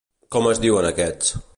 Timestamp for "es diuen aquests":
0.53-1.37